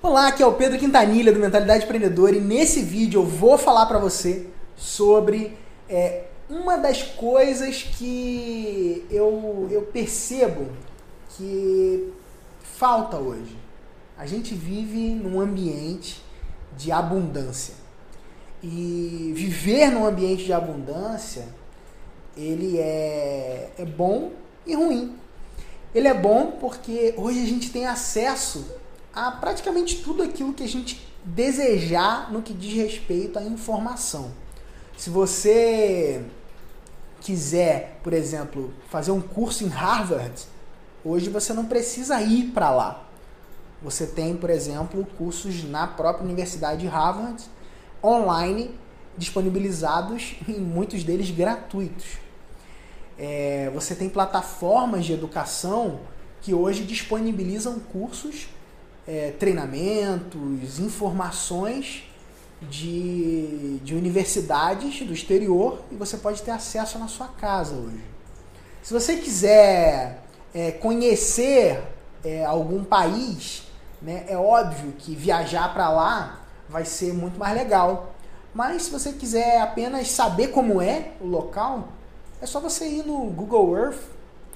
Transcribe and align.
Olá, 0.00 0.28
aqui 0.28 0.44
é 0.44 0.46
o 0.46 0.52
Pedro 0.52 0.78
Quintanilha 0.78 1.32
do 1.32 1.40
Mentalidade 1.40 1.84
Empreendedora 1.84 2.36
e 2.36 2.40
nesse 2.40 2.82
vídeo 2.82 3.20
eu 3.20 3.26
vou 3.26 3.58
falar 3.58 3.84
para 3.86 3.98
você 3.98 4.46
sobre 4.76 5.58
é, 5.88 6.26
uma 6.48 6.76
das 6.76 7.02
coisas 7.02 7.82
que 7.82 9.04
eu, 9.10 9.66
eu 9.72 9.82
percebo 9.82 10.68
que 11.30 12.12
falta 12.62 13.16
hoje. 13.16 13.56
A 14.16 14.24
gente 14.24 14.54
vive 14.54 15.10
num 15.10 15.40
ambiente 15.40 16.22
de 16.76 16.92
abundância. 16.92 17.74
E 18.62 19.32
viver 19.34 19.90
num 19.90 20.06
ambiente 20.06 20.44
de 20.44 20.52
abundância, 20.52 21.48
ele 22.36 22.78
é, 22.78 23.72
é 23.76 23.84
bom 23.84 24.30
e 24.64 24.76
ruim. 24.76 25.16
Ele 25.92 26.06
é 26.06 26.14
bom 26.14 26.52
porque 26.60 27.14
hoje 27.16 27.42
a 27.42 27.46
gente 27.46 27.72
tem 27.72 27.84
acesso 27.84 28.64
a 29.18 29.32
praticamente 29.32 29.96
tudo 29.96 30.22
aquilo 30.22 30.54
que 30.54 30.62
a 30.62 30.68
gente 30.68 31.04
desejar 31.24 32.32
no 32.32 32.40
que 32.40 32.54
diz 32.54 32.72
respeito 32.74 33.36
à 33.36 33.42
informação. 33.42 34.30
Se 34.96 35.10
você 35.10 36.24
quiser, 37.20 37.98
por 38.04 38.12
exemplo, 38.12 38.72
fazer 38.88 39.10
um 39.10 39.20
curso 39.20 39.64
em 39.64 39.68
Harvard, 39.68 40.40
hoje 41.04 41.28
você 41.28 41.52
não 41.52 41.66
precisa 41.66 42.20
ir 42.22 42.52
para 42.52 42.70
lá. 42.70 43.04
Você 43.82 44.06
tem, 44.06 44.36
por 44.36 44.50
exemplo, 44.50 45.04
cursos 45.18 45.64
na 45.64 45.86
própria 45.86 46.24
Universidade 46.24 46.82
de 46.82 46.86
Harvard 46.86 47.42
online 48.02 48.72
disponibilizados 49.16 50.36
e 50.46 50.52
muitos 50.52 51.02
deles 51.02 51.30
gratuitos. 51.30 52.18
É, 53.18 53.68
você 53.74 53.96
tem 53.96 54.08
plataformas 54.08 55.04
de 55.04 55.12
educação 55.12 56.00
que 56.40 56.54
hoje 56.54 56.84
disponibilizam 56.84 57.80
cursos 57.80 58.48
é, 59.08 59.32
treinamentos, 59.38 60.78
informações 60.78 62.04
de, 62.60 63.78
de 63.82 63.94
universidades 63.94 65.00
do 65.06 65.14
exterior 65.14 65.80
e 65.90 65.94
você 65.94 66.18
pode 66.18 66.42
ter 66.42 66.50
acesso 66.50 66.98
na 66.98 67.08
sua 67.08 67.28
casa 67.28 67.74
hoje. 67.74 68.04
Se 68.82 68.92
você 68.92 69.16
quiser 69.16 70.22
é, 70.54 70.72
conhecer 70.72 71.82
é, 72.22 72.44
algum 72.44 72.84
país, 72.84 73.62
né, 74.02 74.26
é 74.28 74.36
óbvio 74.36 74.92
que 74.98 75.14
viajar 75.14 75.72
para 75.72 75.88
lá 75.88 76.40
vai 76.68 76.84
ser 76.84 77.14
muito 77.14 77.38
mais 77.38 77.56
legal. 77.56 78.14
Mas 78.52 78.82
se 78.84 78.90
você 78.90 79.12
quiser 79.12 79.62
apenas 79.62 80.10
saber 80.10 80.48
como 80.48 80.82
é 80.82 81.12
o 81.20 81.26
local, 81.26 81.88
é 82.42 82.46
só 82.46 82.60
você 82.60 82.86
ir 82.86 83.06
no 83.06 83.30
Google 83.30 83.74
Earth 83.74 84.02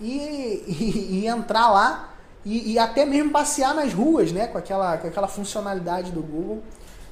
e, 0.00 0.08
e, 0.66 1.20
e 1.20 1.26
entrar 1.26 1.70
lá 1.70 2.07
e, 2.44 2.72
e, 2.72 2.78
até 2.78 3.04
mesmo 3.04 3.30
passear 3.30 3.74
nas 3.74 3.92
ruas, 3.92 4.32
né, 4.32 4.46
com 4.46 4.58
aquela, 4.58 4.96
com 4.96 5.08
aquela 5.08 5.28
funcionalidade 5.28 6.12
do 6.12 6.22
Google, 6.22 6.62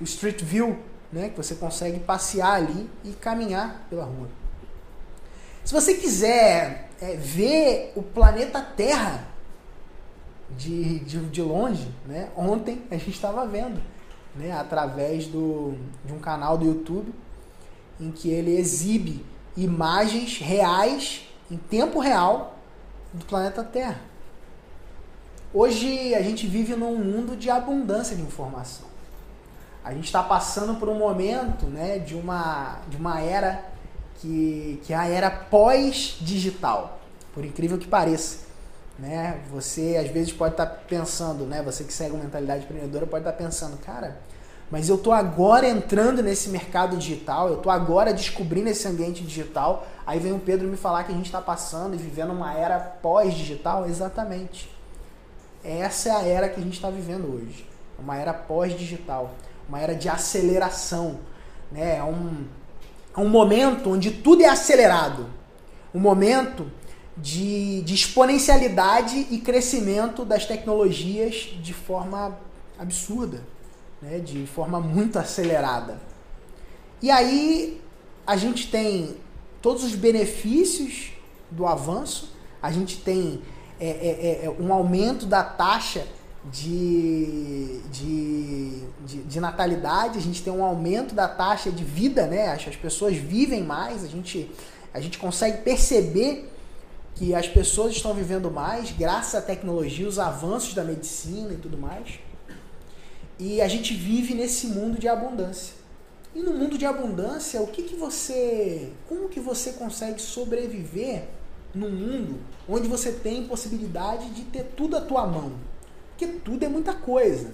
o 0.00 0.04
Street 0.04 0.42
View, 0.42 0.78
né, 1.12 1.28
que 1.28 1.36
você 1.36 1.54
consegue 1.54 1.98
passear 1.98 2.54
ali 2.54 2.88
e 3.04 3.10
caminhar 3.10 3.86
pela 3.90 4.04
rua. 4.04 4.28
Se 5.64 5.74
você 5.74 5.94
quiser 5.94 6.90
é, 7.00 7.16
ver 7.16 7.92
o 7.94 8.02
planeta 8.02 8.62
Terra 8.62 9.26
de, 10.56 11.00
de, 11.00 11.18
de 11.26 11.42
longe, 11.42 11.88
né, 12.06 12.30
ontem 12.36 12.82
a 12.90 12.94
gente 12.94 13.10
estava 13.10 13.46
vendo, 13.46 13.80
né, 14.34 14.52
através 14.52 15.26
do, 15.26 15.74
de 16.04 16.12
um 16.12 16.18
canal 16.18 16.56
do 16.56 16.64
YouTube, 16.64 17.12
em 18.00 18.10
que 18.10 18.30
ele 18.30 18.56
exibe 18.56 19.24
imagens 19.56 20.38
reais, 20.38 21.28
em 21.50 21.56
tempo 21.56 21.98
real, 21.98 22.56
do 23.12 23.24
planeta 23.24 23.64
Terra. 23.64 24.00
Hoje 25.52 26.14
a 26.14 26.20
gente 26.20 26.46
vive 26.46 26.76
num 26.76 26.96
mundo 26.96 27.34
de 27.34 27.48
abundância 27.48 28.14
de 28.14 28.20
informação. 28.20 28.86
A 29.82 29.94
gente 29.94 30.04
está 30.04 30.22
passando 30.22 30.78
por 30.78 30.90
um 30.90 30.98
momento 30.98 31.64
né, 31.64 31.98
de, 31.98 32.14
uma, 32.14 32.80
de 32.86 32.98
uma 32.98 33.18
era 33.20 33.64
que, 34.16 34.78
que 34.84 34.92
é 34.92 34.96
a 34.96 35.08
era 35.08 35.30
pós-digital, 35.30 37.00
por 37.32 37.46
incrível 37.46 37.78
que 37.78 37.86
pareça. 37.86 38.46
Né? 38.98 39.40
Você 39.50 39.96
às 39.98 40.10
vezes 40.10 40.34
pode 40.34 40.52
estar 40.52 40.66
tá 40.66 40.80
pensando, 40.86 41.44
né? 41.44 41.62
você 41.62 41.82
que 41.82 41.94
segue 41.94 42.10
uma 42.10 42.24
mentalidade 42.24 42.64
empreendedora 42.64 43.06
pode 43.06 43.22
estar 43.22 43.32
tá 43.32 43.42
pensando, 43.42 43.78
cara, 43.78 44.20
mas 44.70 44.90
eu 44.90 44.96
estou 44.96 45.14
agora 45.14 45.66
entrando 45.66 46.22
nesse 46.22 46.50
mercado 46.50 46.94
digital, 46.98 47.48
eu 47.48 47.56
estou 47.56 47.72
agora 47.72 48.12
descobrindo 48.12 48.68
esse 48.68 48.86
ambiente 48.86 49.22
digital. 49.22 49.86
Aí 50.06 50.18
vem 50.18 50.32
o 50.32 50.38
Pedro 50.38 50.68
me 50.68 50.76
falar 50.76 51.04
que 51.04 51.12
a 51.12 51.14
gente 51.14 51.24
está 51.24 51.40
passando 51.40 51.94
e 51.94 51.96
vivendo 51.96 52.32
uma 52.32 52.52
era 52.52 52.78
pós-digital. 52.78 53.86
Exatamente. 53.86 54.77
Essa 55.68 56.08
é 56.08 56.12
a 56.12 56.22
era 56.22 56.48
que 56.48 56.58
a 56.58 56.62
gente 56.62 56.76
está 56.76 56.88
vivendo 56.88 57.30
hoje. 57.30 57.66
Uma 57.98 58.16
era 58.16 58.32
pós-digital, 58.32 59.34
uma 59.68 59.78
era 59.78 59.94
de 59.94 60.08
aceleração. 60.08 61.18
Né? 61.70 61.98
É, 61.98 62.02
um, 62.02 62.46
é 63.14 63.20
um 63.20 63.28
momento 63.28 63.90
onde 63.90 64.10
tudo 64.10 64.42
é 64.42 64.48
acelerado. 64.48 65.26
Um 65.94 66.00
momento 66.00 66.72
de, 67.14 67.82
de 67.82 67.94
exponencialidade 67.94 69.26
e 69.30 69.38
crescimento 69.40 70.24
das 70.24 70.46
tecnologias 70.46 71.50
de 71.60 71.74
forma 71.74 72.38
absurda, 72.78 73.42
né? 74.00 74.20
de 74.20 74.46
forma 74.46 74.80
muito 74.80 75.18
acelerada. 75.18 76.00
E 77.02 77.10
aí 77.10 77.78
a 78.26 78.38
gente 78.38 78.70
tem 78.70 79.16
todos 79.60 79.84
os 79.84 79.94
benefícios 79.94 81.12
do 81.50 81.66
avanço, 81.66 82.32
a 82.62 82.72
gente 82.72 82.98
tem 83.02 83.42
é, 83.80 83.88
é, 83.88 83.90
é, 83.90 84.44
é, 84.46 84.50
um 84.50 84.72
aumento 84.72 85.26
da 85.26 85.42
taxa 85.42 86.06
de, 86.50 87.80
de, 87.90 88.82
de, 89.06 89.22
de, 89.22 89.40
natalidade, 89.40 90.18
a 90.18 90.22
gente 90.22 90.42
tem 90.42 90.52
um 90.52 90.64
aumento 90.64 91.14
da 91.14 91.28
taxa 91.28 91.70
de 91.70 91.84
vida, 91.84 92.26
né? 92.26 92.48
As, 92.48 92.66
as 92.66 92.76
pessoas 92.76 93.16
vivem 93.16 93.62
mais, 93.62 94.04
a 94.04 94.08
gente, 94.08 94.50
a 94.92 95.00
gente 95.00 95.18
consegue 95.18 95.62
perceber 95.62 96.50
que 97.14 97.34
as 97.34 97.48
pessoas 97.48 97.92
estão 97.92 98.14
vivendo 98.14 98.50
mais 98.50 98.92
graças 98.92 99.34
à 99.34 99.42
tecnologia, 99.42 100.06
os 100.06 100.18
avanços 100.18 100.74
da 100.74 100.84
medicina 100.84 101.52
e 101.52 101.56
tudo 101.56 101.76
mais. 101.76 102.20
E 103.38 103.60
a 103.60 103.68
gente 103.68 103.94
vive 103.94 104.34
nesse 104.34 104.68
mundo 104.68 104.98
de 104.98 105.08
abundância. 105.08 105.74
E 106.34 106.40
no 106.40 106.52
mundo 106.52 106.76
de 106.76 106.84
abundância, 106.84 107.60
o 107.60 107.66
que, 107.68 107.82
que 107.82 107.96
você. 107.96 108.92
Como 109.08 109.28
que 109.28 109.40
você 109.40 109.72
consegue 109.72 110.20
sobreviver 110.20 111.24
num 111.78 111.90
mundo 111.90 112.40
onde 112.68 112.88
você 112.88 113.12
tem 113.12 113.46
possibilidade 113.46 114.30
de 114.30 114.42
ter 114.42 114.64
tudo 114.76 114.96
à 114.96 115.00
tua 115.00 115.26
mão. 115.26 115.52
Porque 116.10 116.26
tudo 116.26 116.64
é 116.64 116.68
muita 116.68 116.92
coisa. 116.92 117.52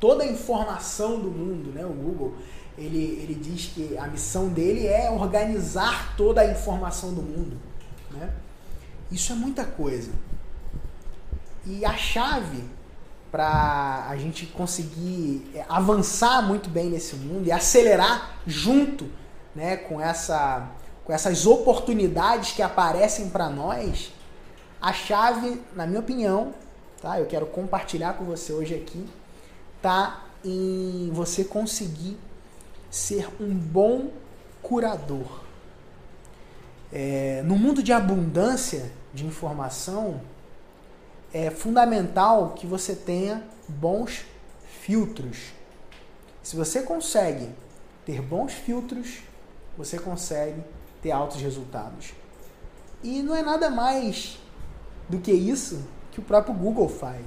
Toda 0.00 0.24
a 0.24 0.26
informação 0.26 1.20
do 1.20 1.30
mundo, 1.30 1.70
né? 1.70 1.84
O 1.84 1.90
Google, 1.90 2.34
ele, 2.76 2.98
ele 2.98 3.34
diz 3.34 3.66
que 3.66 3.96
a 3.98 4.06
missão 4.08 4.48
dele 4.48 4.86
é 4.86 5.10
organizar 5.10 6.16
toda 6.16 6.40
a 6.40 6.50
informação 6.50 7.12
do 7.12 7.22
mundo, 7.22 7.58
né? 8.10 8.32
Isso 9.10 9.32
é 9.32 9.36
muita 9.36 9.64
coisa. 9.64 10.10
E 11.66 11.84
a 11.84 11.94
chave 11.94 12.64
para 13.30 14.06
a 14.08 14.16
gente 14.16 14.46
conseguir 14.46 15.50
é, 15.54 15.64
avançar 15.68 16.42
muito 16.42 16.68
bem 16.68 16.90
nesse 16.90 17.16
mundo 17.16 17.46
e 17.46 17.52
acelerar 17.52 18.38
junto 18.46 19.08
né, 19.54 19.76
com 19.76 20.00
essa 20.00 20.70
com 21.04 21.12
essas 21.12 21.46
oportunidades 21.46 22.52
que 22.52 22.62
aparecem 22.62 23.28
para 23.28 23.48
nós, 23.48 24.12
a 24.80 24.92
chave, 24.92 25.60
na 25.74 25.86
minha 25.86 26.00
opinião, 26.00 26.54
tá? 27.00 27.18
Eu 27.18 27.26
quero 27.26 27.46
compartilhar 27.46 28.14
com 28.14 28.24
você 28.24 28.52
hoje 28.52 28.74
aqui, 28.74 29.08
tá 29.80 30.24
em 30.44 31.10
você 31.12 31.44
conseguir 31.44 32.18
ser 32.90 33.28
um 33.40 33.54
bom 33.54 34.10
curador. 34.62 35.42
É, 36.92 37.42
no 37.44 37.56
mundo 37.56 37.82
de 37.82 37.92
abundância 37.92 38.92
de 39.14 39.24
informação, 39.24 40.20
é 41.32 41.50
fundamental 41.50 42.50
que 42.50 42.66
você 42.66 42.94
tenha 42.94 43.42
bons 43.66 44.24
filtros. 44.82 45.52
Se 46.42 46.56
você 46.56 46.82
consegue 46.82 47.48
ter 48.04 48.20
bons 48.20 48.52
filtros, 48.52 49.20
você 49.78 49.98
consegue 49.98 50.62
ter 51.02 51.10
altos 51.10 51.40
resultados. 51.40 52.14
E 53.02 53.22
não 53.22 53.34
é 53.34 53.42
nada 53.42 53.68
mais 53.68 54.38
do 55.08 55.18
que 55.18 55.32
isso 55.32 55.84
que 56.12 56.20
o 56.20 56.22
próprio 56.22 56.54
Google 56.54 56.88
faz. 56.88 57.26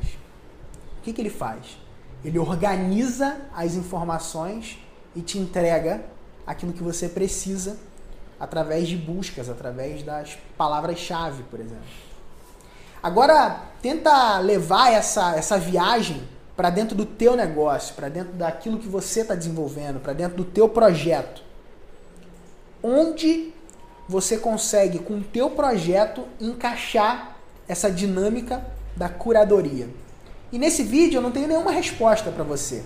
O 1.00 1.02
que, 1.04 1.12
que 1.12 1.22
ele 1.22 1.30
faz? 1.30 1.78
Ele 2.24 2.40
organiza 2.40 3.38
as 3.54 3.76
informações 3.76 4.80
e 5.16 5.22
te 5.22 5.38
entrega 5.38 6.06
aquilo 6.48 6.74
que 6.74 6.82
você 6.82 7.10
precisa 7.10 7.78
através 8.40 8.88
de 8.88 8.96
buscas, 8.96 9.50
através 9.50 10.04
das 10.04 10.38
palavras-chave, 10.58 11.44
por 11.44 11.60
exemplo. 11.60 11.84
Agora, 13.02 13.62
tenta 13.82 14.40
levar 14.40 14.92
essa, 14.92 15.36
essa 15.36 15.58
viagem 15.60 16.28
para 16.56 16.70
dentro 16.70 16.96
do 16.96 17.06
teu 17.06 17.36
negócio, 17.36 17.94
para 17.96 18.10
dentro 18.10 18.34
daquilo 18.34 18.80
que 18.80 18.88
você 18.88 19.22
está 19.22 19.36
desenvolvendo, 19.36 20.00
para 20.00 20.14
dentro 20.14 20.38
do 20.38 20.46
teu 20.46 20.68
projeto. 20.68 21.44
Onde 22.82 23.54
você 24.08 24.38
consegue, 24.38 25.00
com 25.00 25.16
o 25.16 25.24
teu 25.24 25.50
projeto, 25.50 26.26
encaixar 26.40 27.36
essa 27.68 27.90
dinâmica 27.90 28.66
da 28.96 29.10
curadoria. 29.10 29.90
E 30.52 30.60
nesse 30.60 30.84
vídeo 30.84 31.18
eu 31.18 31.22
não 31.22 31.32
tenho 31.32 31.48
nenhuma 31.48 31.72
resposta 31.72 32.32
para 32.32 32.44
você. 32.44 32.84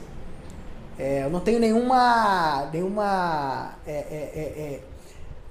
É, 0.98 1.24
eu 1.24 1.30
não 1.30 1.40
tenho 1.40 1.60
nenhuma, 1.60 2.70
nenhuma, 2.72 3.76
é, 3.86 3.92
é, 3.92 4.32
é, 4.36 4.42
é 4.42 4.80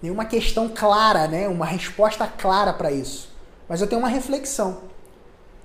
nenhuma 0.03 0.25
questão 0.25 0.69
clara, 0.69 1.26
né? 1.26 1.49
uma 1.49 1.67
resposta 1.67 2.26
clara 2.26 2.73
para 2.73 2.91
isso. 2.91 3.31
Mas 3.69 3.81
eu 3.81 3.87
tenho 3.87 4.00
uma 4.00 4.09
reflexão. 4.09 4.82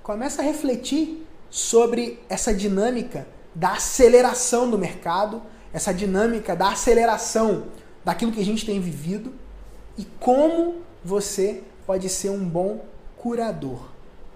Começa 0.02 0.42
a 0.42 0.44
refletir 0.44 1.26
sobre 1.48 2.22
essa 2.28 2.52
dinâmica 2.52 3.26
da 3.54 3.72
aceleração 3.72 4.70
do 4.70 4.78
mercado, 4.78 5.42
essa 5.72 5.94
dinâmica 5.94 6.54
da 6.54 6.72
aceleração 6.72 7.66
daquilo 8.04 8.32
que 8.32 8.40
a 8.40 8.44
gente 8.44 8.66
tem 8.66 8.80
vivido 8.80 9.32
e 9.96 10.04
como 10.20 10.82
você 11.04 11.62
pode 11.86 12.08
ser 12.08 12.30
um 12.30 12.44
bom 12.44 12.80
curador, 13.16 13.88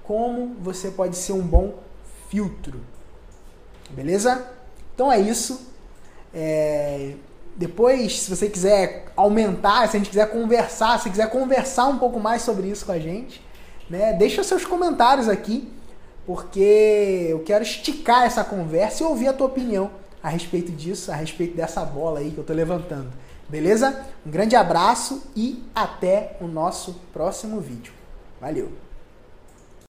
como 0.05 0.55
você 0.61 0.91
pode 0.91 1.17
ser 1.17 1.33
um 1.33 1.43
bom 1.43 1.75
filtro. 2.29 2.81
Beleza? 3.91 4.47
Então 4.95 5.11
é 5.11 5.21
isso. 5.21 5.73
É... 6.33 7.15
Depois, 7.57 8.21
se 8.21 8.31
você 8.31 8.49
quiser 8.49 9.07
aumentar, 9.17 9.89
se 9.89 9.97
a 9.97 9.99
gente 9.99 10.11
quiser 10.11 10.31
conversar, 10.31 11.01
se 11.01 11.11
quiser 11.11 11.29
conversar 11.29 11.87
um 11.87 11.99
pouco 11.99 12.21
mais 12.21 12.43
sobre 12.43 12.69
isso 12.69 12.87
com 12.87 12.93
a 12.93 12.99
gente, 12.99 13.45
né, 13.91 14.13
deixa 14.13 14.45
seus 14.45 14.65
comentários 14.65 15.29
aqui, 15.29 15.69
porque 16.25 17.27
eu 17.29 17.41
quero 17.41 17.65
esticar 17.65 18.25
essa 18.25 18.45
conversa 18.45 19.03
e 19.03 19.07
ouvir 19.07 19.29
a 19.29 19.33
tua 19.33 19.49
opinião 19.49 19.91
a 20.23 20.29
respeito 20.29 20.71
disso, 20.71 21.11
a 21.11 21.17
respeito 21.17 21.57
dessa 21.57 21.85
bola 21.85 22.21
aí 22.21 22.31
que 22.31 22.39
eu 22.39 22.45
tô 22.45 22.53
levantando. 22.53 23.11
Beleza? 23.49 24.07
Um 24.27 24.31
grande 24.31 24.55
abraço 24.55 25.23
e 25.35 25.65
até 25.75 26.37
o 26.41 26.47
nosso 26.47 26.95
próximo 27.13 27.61
vídeo. 27.61 27.93
Valeu! 28.41 28.88